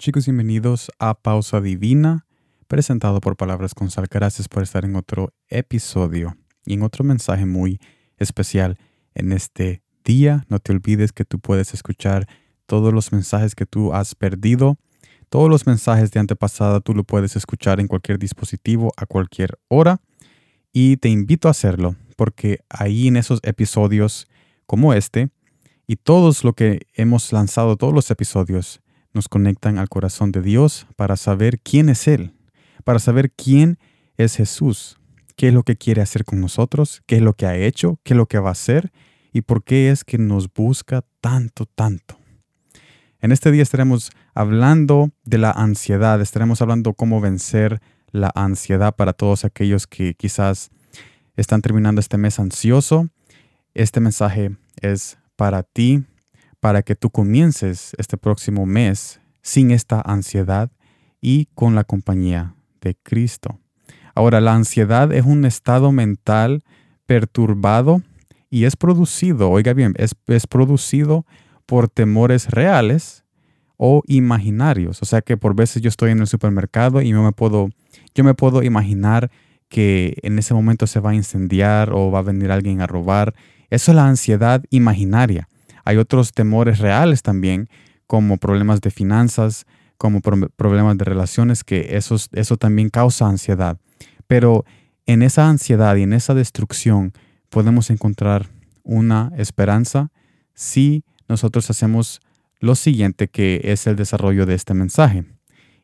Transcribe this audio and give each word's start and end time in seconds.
Chicos, 0.00 0.24
bienvenidos 0.24 0.90
a 0.98 1.12
Pausa 1.12 1.60
Divina, 1.60 2.24
presentado 2.68 3.20
por 3.20 3.36
Palabras 3.36 3.74
con 3.74 3.90
Sal. 3.90 4.06
Gracias 4.10 4.48
por 4.48 4.62
estar 4.62 4.86
en 4.86 4.96
otro 4.96 5.34
episodio 5.50 6.38
y 6.64 6.72
en 6.72 6.84
otro 6.84 7.04
mensaje 7.04 7.44
muy 7.44 7.78
especial 8.16 8.78
en 9.14 9.30
este 9.30 9.82
día. 10.02 10.46
No 10.48 10.58
te 10.58 10.72
olvides 10.72 11.12
que 11.12 11.26
tú 11.26 11.38
puedes 11.38 11.74
escuchar 11.74 12.26
todos 12.64 12.94
los 12.94 13.12
mensajes 13.12 13.54
que 13.54 13.66
tú 13.66 13.92
has 13.92 14.14
perdido. 14.14 14.78
Todos 15.28 15.50
los 15.50 15.66
mensajes 15.66 16.10
de 16.12 16.20
antepasada 16.20 16.80
tú 16.80 16.94
lo 16.94 17.04
puedes 17.04 17.36
escuchar 17.36 17.78
en 17.78 17.86
cualquier 17.86 18.18
dispositivo 18.18 18.94
a 18.96 19.04
cualquier 19.04 19.58
hora. 19.68 20.00
Y 20.72 20.96
te 20.96 21.10
invito 21.10 21.46
a 21.46 21.50
hacerlo 21.50 21.94
porque 22.16 22.60
ahí 22.70 23.08
en 23.08 23.18
esos 23.18 23.40
episodios 23.42 24.28
como 24.64 24.94
este 24.94 25.28
y 25.86 25.96
todos 25.96 26.42
lo 26.42 26.54
que 26.54 26.86
hemos 26.94 27.34
lanzado, 27.34 27.76
todos 27.76 27.92
los 27.92 28.10
episodios, 28.10 28.79
nos 29.12 29.28
conectan 29.28 29.78
al 29.78 29.88
corazón 29.88 30.32
de 30.32 30.42
Dios 30.42 30.86
para 30.96 31.16
saber 31.16 31.60
quién 31.60 31.88
es 31.88 32.06
Él, 32.08 32.34
para 32.84 32.98
saber 32.98 33.30
quién 33.32 33.78
es 34.16 34.36
Jesús, 34.36 34.98
qué 35.36 35.48
es 35.48 35.54
lo 35.54 35.62
que 35.62 35.76
quiere 35.76 36.02
hacer 36.02 36.24
con 36.24 36.40
nosotros, 36.40 37.02
qué 37.06 37.16
es 37.16 37.22
lo 37.22 37.34
que 37.34 37.46
ha 37.46 37.56
hecho, 37.56 37.98
qué 38.04 38.14
es 38.14 38.16
lo 38.16 38.26
que 38.26 38.38
va 38.38 38.50
a 38.50 38.52
hacer 38.52 38.92
y 39.32 39.42
por 39.42 39.64
qué 39.64 39.90
es 39.90 40.04
que 40.04 40.18
nos 40.18 40.52
busca 40.52 41.04
tanto, 41.20 41.66
tanto. 41.66 42.18
En 43.20 43.32
este 43.32 43.50
día 43.50 43.62
estaremos 43.62 44.10
hablando 44.34 45.10
de 45.24 45.38
la 45.38 45.50
ansiedad, 45.50 46.20
estaremos 46.20 46.62
hablando 46.62 46.94
cómo 46.94 47.20
vencer 47.20 47.80
la 48.12 48.30
ansiedad 48.34 48.96
para 48.96 49.12
todos 49.12 49.44
aquellos 49.44 49.86
que 49.86 50.14
quizás 50.14 50.70
están 51.36 51.62
terminando 51.62 52.00
este 52.00 52.18
mes 52.18 52.38
ansioso. 52.38 53.08
Este 53.74 54.00
mensaje 54.00 54.56
es 54.80 55.18
para 55.36 55.62
ti, 55.62 56.04
para 56.60 56.82
que 56.82 56.94
tú 56.94 57.10
comiences 57.10 57.94
este 57.98 58.16
próximo 58.16 58.66
mes 58.66 59.20
sin 59.42 59.70
esta 59.70 60.00
ansiedad 60.00 60.70
y 61.20 61.46
con 61.54 61.74
la 61.74 61.84
compañía 61.84 62.54
de 62.80 62.96
Cristo. 63.02 63.58
Ahora, 64.14 64.40
la 64.40 64.54
ansiedad 64.54 65.12
es 65.12 65.24
un 65.24 65.44
estado 65.44 65.92
mental 65.92 66.62
perturbado 67.06 68.02
y 68.50 68.64
es 68.64 68.76
producido, 68.76 69.50
oiga 69.50 69.72
bien, 69.72 69.94
es, 69.96 70.14
es 70.26 70.46
producido 70.46 71.24
por 71.66 71.88
temores 71.88 72.48
reales 72.50 73.24
o 73.76 74.02
imaginarios. 74.06 75.00
O 75.02 75.06
sea 75.06 75.22
que 75.22 75.36
por 75.36 75.54
veces 75.54 75.80
yo 75.80 75.88
estoy 75.88 76.10
en 76.10 76.20
el 76.20 76.26
supermercado 76.26 77.00
y 77.00 77.10
yo 77.10 77.22
me 77.22 77.32
puedo, 77.32 77.70
yo 78.14 78.24
me 78.24 78.34
puedo 78.34 78.62
imaginar 78.62 79.30
que 79.68 80.16
en 80.22 80.38
ese 80.38 80.52
momento 80.52 80.86
se 80.86 81.00
va 81.00 81.10
a 81.10 81.14
incendiar 81.14 81.92
o 81.92 82.10
va 82.10 82.18
a 82.18 82.22
venir 82.22 82.50
alguien 82.50 82.82
a 82.82 82.86
robar. 82.86 83.34
Eso 83.70 83.92
es 83.92 83.96
la 83.96 84.06
ansiedad 84.06 84.62
imaginaria. 84.70 85.48
Hay 85.84 85.96
otros 85.96 86.32
temores 86.32 86.78
reales 86.78 87.22
también, 87.22 87.68
como 88.06 88.38
problemas 88.38 88.80
de 88.80 88.90
finanzas, 88.90 89.66
como 89.96 90.20
problemas 90.20 90.98
de 90.98 91.04
relaciones, 91.04 91.62
que 91.62 91.96
eso, 91.96 92.16
eso 92.32 92.56
también 92.56 92.88
causa 92.88 93.26
ansiedad. 93.26 93.78
Pero 94.26 94.64
en 95.06 95.22
esa 95.22 95.48
ansiedad 95.48 95.96
y 95.96 96.02
en 96.02 96.12
esa 96.12 96.34
destrucción 96.34 97.12
podemos 97.48 97.90
encontrar 97.90 98.48
una 98.82 99.32
esperanza 99.36 100.10
si 100.54 101.04
nosotros 101.28 101.68
hacemos 101.70 102.20
lo 102.60 102.74
siguiente 102.74 103.28
que 103.28 103.60
es 103.64 103.86
el 103.86 103.96
desarrollo 103.96 104.46
de 104.46 104.54
este 104.54 104.74
mensaje. 104.74 105.24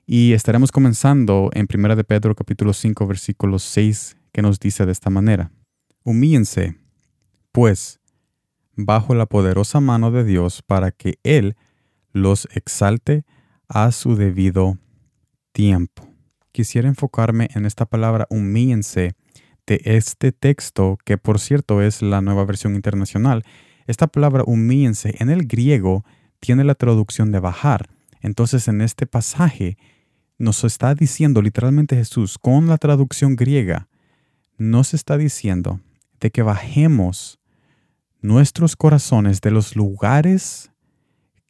Y 0.06 0.32
estaremos 0.32 0.70
comenzando 0.70 1.50
en 1.54 1.66
1 1.72 1.96
de 1.96 2.04
Pedro 2.04 2.34
capítulo 2.34 2.72
5 2.72 3.06
versículo 3.06 3.58
6 3.58 4.16
que 4.32 4.42
nos 4.42 4.60
dice 4.60 4.86
de 4.86 4.92
esta 4.92 5.10
manera. 5.10 5.50
Humíllense, 6.04 6.76
pues, 7.50 7.98
bajo 8.76 9.14
la 9.14 9.26
poderosa 9.26 9.80
mano 9.80 10.10
de 10.10 10.24
Dios 10.24 10.62
para 10.62 10.90
que 10.92 11.18
Él 11.24 11.56
los 12.12 12.48
exalte 12.54 13.24
a 13.68 13.90
su 13.90 14.14
debido 14.16 14.78
tiempo. 15.52 16.08
Quisiera 16.52 16.88
enfocarme 16.88 17.48
en 17.54 17.66
esta 17.66 17.86
palabra 17.86 18.26
humíllense 18.30 19.14
de 19.66 19.80
este 19.84 20.32
texto, 20.32 20.98
que 21.04 21.18
por 21.18 21.40
cierto 21.40 21.82
es 21.82 22.02
la 22.02 22.20
nueva 22.20 22.44
versión 22.44 22.74
internacional. 22.74 23.42
Esta 23.86 24.06
palabra 24.06 24.44
humíllense 24.46 25.14
en 25.18 25.30
el 25.30 25.46
griego 25.46 26.04
tiene 26.40 26.64
la 26.64 26.74
traducción 26.74 27.32
de 27.32 27.40
bajar. 27.40 27.90
Entonces 28.20 28.68
en 28.68 28.80
este 28.80 29.06
pasaje 29.06 29.76
nos 30.38 30.64
está 30.64 30.94
diciendo 30.94 31.42
literalmente 31.42 31.96
Jesús 31.96 32.38
con 32.38 32.66
la 32.66 32.78
traducción 32.78 33.36
griega, 33.36 33.88
nos 34.58 34.94
está 34.94 35.16
diciendo 35.16 35.80
de 36.20 36.30
que 36.30 36.42
bajemos 36.42 37.38
nuestros 38.20 38.76
corazones 38.76 39.40
de 39.40 39.50
los 39.50 39.76
lugares 39.76 40.70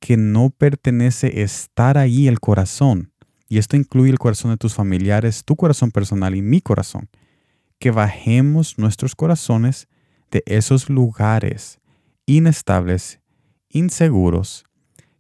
que 0.01 0.17
no 0.17 0.51
pertenece 0.51 1.43
estar 1.43 1.99
ahí 1.99 2.29
el 2.29 2.41
corazón. 2.41 3.13
Y 3.49 3.59
esto 3.59 3.77
incluye 3.77 4.11
el 4.11 4.19
corazón 4.19 4.51
de 4.51 4.57
tus 4.57 4.75
familiares, 4.75 5.45
tu 5.45 5.57
corazón 5.57 5.91
personal 5.91 6.35
y 6.35 6.43
mi 6.43 6.61
corazón. 6.61 7.09
Que 7.79 7.91
bajemos 7.91 8.79
nuestros 8.79 9.15
corazones 9.15 9.89
de 10.31 10.43
esos 10.47 10.91
lugares 10.91 11.79
inestables, 12.27 13.21
inseguros, 13.69 14.65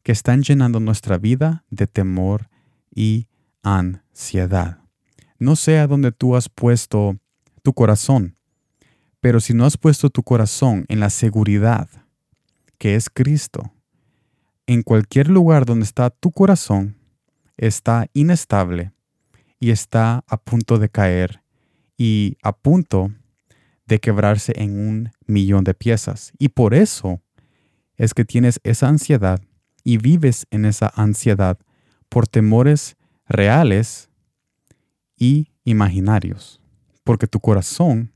que 0.02 0.12
están 0.12 0.42
llenando 0.42 0.80
nuestra 0.80 1.18
vida 1.18 1.64
de 1.70 1.86
temor 1.86 2.48
y 2.94 3.28
ansiedad. 3.62 4.80
No 5.38 5.56
sea 5.56 5.86
donde 5.86 6.12
tú 6.12 6.36
has 6.36 6.48
puesto 6.48 7.18
tu 7.62 7.72
corazón, 7.72 8.36
pero 9.26 9.40
si 9.40 9.54
no 9.54 9.64
has 9.64 9.76
puesto 9.76 10.08
tu 10.08 10.22
corazón 10.22 10.84
en 10.86 11.00
la 11.00 11.10
seguridad 11.10 11.88
que 12.78 12.94
es 12.94 13.10
Cristo, 13.10 13.72
en 14.68 14.82
cualquier 14.82 15.26
lugar 15.26 15.66
donde 15.66 15.84
está 15.84 16.10
tu 16.10 16.30
corazón, 16.30 16.96
está 17.56 18.06
inestable 18.12 18.92
y 19.58 19.72
está 19.72 20.22
a 20.28 20.36
punto 20.36 20.78
de 20.78 20.90
caer 20.90 21.42
y 21.98 22.36
a 22.40 22.52
punto 22.52 23.10
de 23.86 23.98
quebrarse 23.98 24.52
en 24.54 24.78
un 24.78 25.10
millón 25.26 25.64
de 25.64 25.74
piezas. 25.74 26.30
Y 26.38 26.50
por 26.50 26.72
eso 26.72 27.20
es 27.96 28.14
que 28.14 28.24
tienes 28.24 28.60
esa 28.62 28.86
ansiedad 28.86 29.42
y 29.82 29.98
vives 29.98 30.46
en 30.52 30.66
esa 30.66 30.92
ansiedad 30.94 31.58
por 32.08 32.28
temores 32.28 32.96
reales 33.26 34.08
y 35.16 35.48
imaginarios, 35.64 36.60
porque 37.02 37.26
tu 37.26 37.40
corazón 37.40 38.12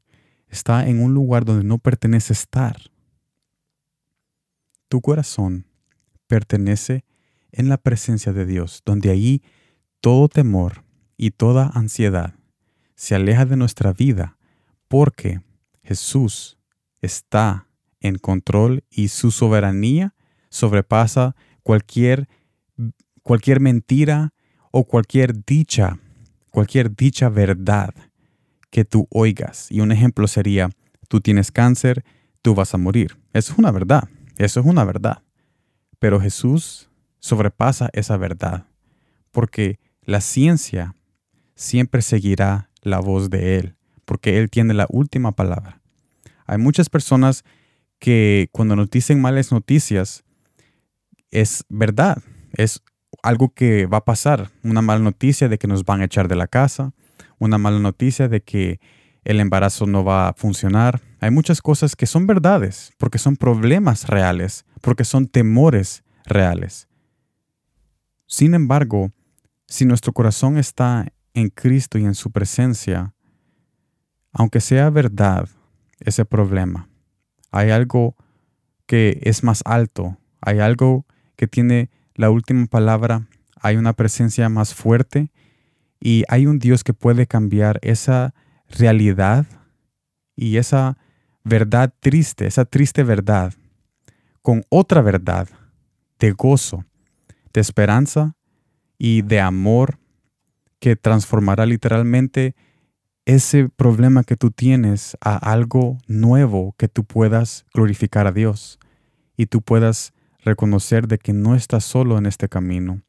está 0.50 0.88
en 0.88 1.03
un 1.03 1.15
lugar 1.15 1.44
donde 1.44 1.65
no 1.65 1.78
pertenece 1.78 2.33
estar. 2.33 2.77
Tu 4.88 5.00
corazón 5.00 5.66
pertenece 6.27 7.05
en 7.53 7.69
la 7.69 7.78
presencia 7.78 8.33
de 8.33 8.44
Dios, 8.44 8.83
donde 8.84 9.10
allí 9.10 9.43
todo 10.00 10.28
temor 10.28 10.84
y 11.16 11.31
toda 11.31 11.71
ansiedad 11.75 12.34
se 12.94 13.15
aleja 13.15 13.47
de 13.47 13.56
nuestra 13.56 13.93
vida, 13.93 14.37
porque 14.89 15.41
Jesús 15.83 16.59
está 17.00 17.66
en 18.00 18.16
control 18.16 18.84
y 18.91 19.09
su 19.09 19.31
soberanía 19.31 20.15
sobrepasa 20.49 21.37
cualquier, 21.62 22.28
cualquier 23.22 23.60
mentira 23.60 24.34
o 24.71 24.84
cualquier 24.84 25.44
dicha, 25.44 25.99
cualquier 26.50 26.94
dicha 26.94 27.28
verdad 27.28 27.94
que 28.70 28.84
tú 28.84 29.06
oigas. 29.10 29.70
Y 29.70 29.81
un 29.81 29.92
ejemplo 29.92 30.26
sería, 30.26 30.70
tú 31.08 31.20
tienes 31.20 31.50
cáncer, 31.53 32.04
tú 32.42 32.54
vas 32.54 32.75
a 32.75 32.78
morir. 32.78 33.19
Eso 33.32 33.53
es 33.53 33.58
una 33.58 33.70
verdad, 33.70 34.08
eso 34.38 34.60
es 34.60 34.66
una 34.66 34.84
verdad. 34.84 35.22
Pero 35.98 36.20
Jesús 36.20 36.88
sobrepasa 37.19 37.91
esa 37.92 38.16
verdad, 38.16 38.66
porque 39.30 39.78
la 40.03 40.20
ciencia 40.20 40.97
siempre 41.54 42.03
seguirá 42.03 42.70
la 42.82 43.00
voz 43.00 43.28
de 43.28 43.59
Él, 43.59 43.76
porque 44.04 44.38
Él 44.38 44.48
tiene 44.48 44.75
la 44.75 44.86
última 44.88 45.32
palabra. 45.32 45.80
Hay 46.47 46.59
muchas 46.59 46.88
personas 46.88 47.44
que 47.98 48.48
cuando 48.50 48.75
nos 48.75 48.91
dicen 48.91 49.20
malas 49.20 49.53
noticias, 49.53 50.24
es 51.30 51.65
verdad, 51.68 52.22
es 52.54 52.83
algo 53.22 53.53
que 53.53 53.86
va 53.86 53.98
a 53.98 54.04
pasar, 54.04 54.50
una 54.62 54.83
mala 54.83 55.00
noticia 55.00 55.48
de 55.48 55.59
que 55.59 55.68
nos 55.68 55.84
van 55.84 56.00
a 56.00 56.06
echar 56.06 56.27
de 56.27 56.36
la 56.36 56.47
casa, 56.47 56.92
una 57.41 57.59
mala 57.59 57.81
noticia 57.81 58.28
de 58.28 58.42
que 58.42 58.78
el 59.25 59.41
embarazo 59.41 59.87
no 59.87 60.04
va 60.04 60.28
a 60.28 60.34
funcionar. 60.34 61.01
Hay 61.21 61.31
muchas 61.31 61.60
cosas 61.60 61.97
que 61.97 62.07
son 62.07 62.27
verdades, 62.27 62.92
porque 62.98 63.19
son 63.19 63.37
problemas 63.37 64.07
reales, 64.07 64.65
porque 64.81 65.04
son 65.04 65.27
temores 65.27 66.04
reales. 66.25 66.89
Sin 68.27 68.54
embargo, 68.54 69.10
si 69.66 69.84
nuestro 69.84 70.13
corazón 70.13 70.57
está 70.57 71.13
en 71.34 71.48
Cristo 71.48 71.98
y 71.98 72.04
en 72.04 72.15
su 72.15 72.31
presencia, 72.31 73.15
aunque 74.33 74.60
sea 74.60 74.91
verdad 74.91 75.48
ese 75.98 76.25
problema, 76.25 76.89
hay 77.51 77.71
algo 77.71 78.16
que 78.86 79.19
es 79.22 79.43
más 79.43 79.63
alto, 79.65 80.19
hay 80.41 80.60
algo 80.60 81.07
que 81.36 81.47
tiene 81.47 81.91
la 82.15 82.31
última 82.31 82.66
palabra, 82.66 83.27
hay 83.57 83.77
una 83.77 83.93
presencia 83.93 84.48
más 84.48 84.75
fuerte 84.75 85.31
y 86.00 86.24
hay 86.28 86.47
un 86.47 86.58
Dios 86.58 86.82
que 86.82 86.94
puede 86.94 87.26
cambiar 87.26 87.78
esa 87.82 88.34
realidad 88.68 89.47
y 90.34 90.56
esa 90.56 90.97
verdad 91.44 91.92
triste, 92.00 92.47
esa 92.47 92.64
triste 92.64 93.04
verdad, 93.04 93.52
con 94.42 94.64
otra 94.70 95.02
verdad 95.02 95.48
de 96.18 96.32
gozo, 96.32 96.84
de 97.52 97.60
esperanza 97.60 98.36
y 98.98 99.22
de 99.22 99.41
amor 99.41 99.98
que 100.78 100.97
transformará 100.97 101.66
literalmente 101.66 102.54
ese 103.26 103.68
problema 103.68 104.24
que 104.24 104.36
tú 104.36 104.50
tienes 104.50 105.16
a 105.20 105.36
algo 105.36 105.98
nuevo 106.06 106.74
que 106.78 106.88
tú 106.88 107.04
puedas 107.04 107.66
glorificar 107.74 108.26
a 108.26 108.32
Dios 108.32 108.78
y 109.36 109.47
tú 109.47 109.60
puedas 109.60 110.14
reconocer 110.42 111.06
de 111.06 111.18
que 111.18 111.32
no 111.32 111.54
estás 111.54 111.84
solo 111.84 112.16
en 112.16 112.26
este 112.26 112.48
camino 112.48 113.02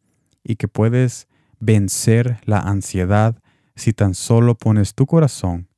y 0.43 0.57
que 0.57 0.67
puedes 0.67 1.27
vencer 1.61 2.41
la 2.43 2.59
ansiedad 2.59 3.41
si 3.75 3.93
tan 3.93 4.13
solo 4.13 4.55
pones 4.55 4.93
tu 4.93 5.05
corazón 5.05 5.69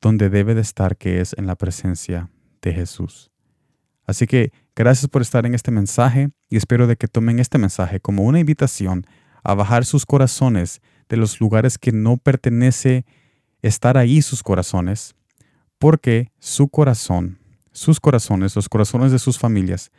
donde 0.00 0.28
debe 0.28 0.54
de 0.54 0.60
estar, 0.60 0.96
que 0.96 1.20
es 1.20 1.34
en 1.38 1.46
la 1.46 1.56
presencia 1.56 2.30
de 2.62 2.74
Jesús. 2.74 3.30
Así 4.06 4.26
que 4.26 4.52
gracias 4.74 5.08
por 5.08 5.22
estar 5.22 5.46
en 5.46 5.54
este 5.54 5.70
mensaje 5.70 6.30
y 6.48 6.56
espero 6.56 6.86
de 6.86 6.96
que 6.96 7.06
tomen 7.06 7.38
este 7.38 7.58
mensaje 7.58 8.00
como 8.00 8.24
una 8.24 8.40
invitación 8.40 9.06
a 9.42 9.54
bajar 9.54 9.84
sus 9.84 10.04
corazones 10.04 10.80
de 11.08 11.16
los 11.16 11.40
lugares 11.40 11.78
que 11.78 11.92
no 11.92 12.16
pertenece 12.16 13.04
estar 13.62 13.96
ahí 13.96 14.22
sus 14.22 14.42
corazones, 14.42 15.14
porque 15.78 16.32
su 16.38 16.68
corazón, 16.68 17.38
sus 17.72 18.00
corazones, 18.00 18.56
los 18.56 18.68
corazones 18.68 19.12
de 19.12 19.18
sus 19.18 19.38
familias, 19.38 19.90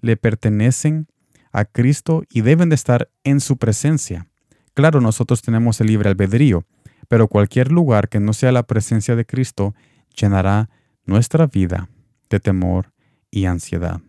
le 0.00 0.16
pertenecen 0.16 1.06
a 1.52 1.64
Cristo 1.64 2.24
y 2.28 2.42
deben 2.42 2.68
de 2.68 2.74
estar 2.74 3.08
en 3.22 3.40
su 3.40 3.56
presencia. 3.56 4.28
Claro, 4.74 5.00
nosotros 5.00 5.40
tenemos 5.40 5.80
el 5.80 5.86
libre 5.86 6.10
albedrío, 6.10 6.64
pero 7.08 7.28
cualquier 7.28 7.70
lugar 7.70 8.08
que 8.08 8.20
no 8.20 8.32
sea 8.32 8.52
la 8.52 8.64
presencia 8.64 9.14
de 9.14 9.24
Cristo 9.24 9.74
llenará 10.16 10.68
nuestra 11.04 11.46
vida 11.46 11.88
de 12.28 12.40
temor 12.40 12.92
y 13.30 13.44
ansiedad. 13.46 14.00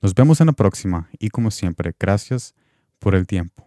Nos 0.00 0.14
vemos 0.14 0.40
en 0.40 0.46
la 0.46 0.52
próxima 0.52 1.08
y 1.18 1.30
como 1.30 1.50
siempre, 1.50 1.94
gracias 1.98 2.54
por 2.98 3.14
el 3.14 3.26
tiempo. 3.26 3.63